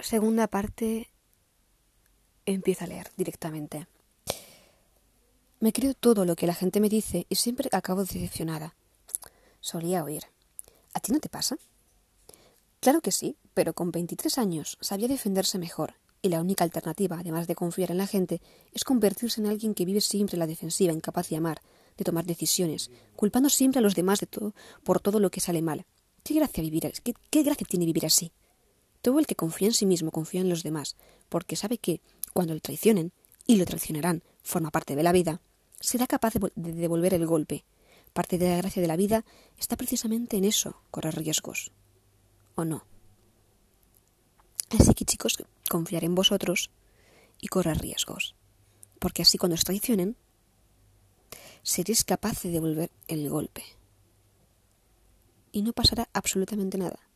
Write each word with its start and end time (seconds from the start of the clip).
segunda 0.00 0.46
parte 0.46 1.10
empiezo 2.46 2.84
a 2.84 2.88
leer 2.88 3.10
directamente. 3.16 3.86
Me 5.60 5.72
creo 5.72 5.94
todo 5.94 6.24
lo 6.24 6.36
que 6.36 6.46
la 6.46 6.54
gente 6.54 6.80
me 6.80 6.88
dice 6.88 7.26
y 7.28 7.34
siempre 7.34 7.68
acabo 7.72 8.04
decepcionada. 8.04 8.74
Solía 9.60 10.04
oír. 10.04 10.24
¿A 10.94 11.00
ti 11.00 11.12
no 11.12 11.20
te 11.20 11.28
pasa? 11.28 11.58
Claro 12.80 13.00
que 13.00 13.10
sí, 13.10 13.36
pero 13.54 13.74
con 13.74 13.90
23 13.90 14.38
años 14.38 14.78
sabía 14.80 15.08
defenderse 15.08 15.58
mejor, 15.58 15.94
y 16.22 16.28
la 16.28 16.40
única 16.40 16.64
alternativa, 16.64 17.18
además 17.18 17.48
de 17.48 17.56
confiar 17.56 17.90
en 17.90 17.98
la 17.98 18.06
gente, 18.06 18.40
es 18.72 18.84
convertirse 18.84 19.40
en 19.40 19.48
alguien 19.48 19.74
que 19.74 19.84
vive 19.84 20.00
siempre 20.00 20.36
la 20.36 20.46
defensiva, 20.46 20.92
incapaz 20.92 21.28
de 21.28 21.36
amar, 21.36 21.60
de 21.96 22.04
tomar 22.04 22.24
decisiones, 22.24 22.90
culpando 23.16 23.48
siempre 23.48 23.80
a 23.80 23.82
los 23.82 23.96
demás 23.96 24.20
de 24.20 24.26
todo 24.26 24.54
por 24.84 25.00
todo 25.00 25.18
lo 25.18 25.30
que 25.30 25.40
sale 25.40 25.60
mal. 25.60 25.86
¿Qué 26.22 26.34
gracia 26.34 26.62
vivir, 26.62 26.92
qué 27.30 27.42
gracia 27.42 27.66
tiene 27.68 27.86
vivir 27.86 28.06
así? 28.06 28.32
Todo 29.02 29.18
el 29.18 29.26
que 29.26 29.36
confía 29.36 29.68
en 29.68 29.74
sí 29.74 29.86
mismo 29.86 30.10
confía 30.10 30.40
en 30.40 30.48
los 30.48 30.62
demás, 30.62 30.96
porque 31.28 31.56
sabe 31.56 31.78
que, 31.78 32.00
cuando 32.32 32.54
le 32.54 32.60
traicionen, 32.60 33.12
y 33.46 33.56
lo 33.56 33.64
traicionarán, 33.64 34.22
forma 34.42 34.70
parte 34.70 34.94
de 34.94 35.02
la 35.02 35.12
vida, 35.12 35.40
será 35.80 36.06
capaz 36.06 36.34
de, 36.34 36.52
devolver 36.54 37.14
el 37.14 37.26
golpe. 37.26 37.64
Parte 38.12 38.38
de 38.38 38.48
la 38.48 38.56
gracia 38.58 38.82
de 38.82 38.88
la 38.88 38.96
vida 38.96 39.24
está 39.56 39.76
precisamente 39.76 40.36
en 40.36 40.44
eso, 40.44 40.82
correr 40.90 41.16
riesgos. 41.16 41.72
¿O 42.54 42.64
no? 42.64 42.84
Así 44.70 44.92
que 44.94 45.04
chicos, 45.04 45.38
confiar 45.70 46.04
en 46.04 46.14
vosotros 46.14 46.70
y 47.40 47.48
correr 47.48 47.78
riesgos. 47.78 48.34
Porque 48.98 49.22
así 49.22 49.38
cuando 49.38 49.54
os 49.54 49.64
traicionen, 49.64 50.16
seréis 51.62 52.04
capaz 52.04 52.42
de 52.42 52.50
devolver 52.50 52.90
el 53.06 53.28
golpe. 53.30 53.64
Y 55.52 55.62
no 55.62 55.72
pasará 55.72 56.08
absolutamente 56.12 56.76
nada. 56.76 57.07